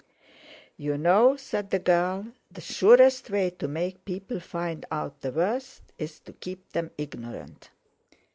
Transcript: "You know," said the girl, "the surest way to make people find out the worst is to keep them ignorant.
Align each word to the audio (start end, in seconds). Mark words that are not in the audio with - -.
"You 0.77 0.97
know," 0.97 1.35
said 1.35 1.69
the 1.69 1.77
girl, 1.77 2.25
"the 2.51 2.59
surest 2.59 3.29
way 3.29 3.51
to 3.51 3.67
make 3.67 4.03
people 4.03 4.39
find 4.39 4.83
out 4.89 5.21
the 5.21 5.31
worst 5.31 5.83
is 5.99 6.19
to 6.21 6.33
keep 6.33 6.71
them 6.71 6.89
ignorant. 6.97 7.69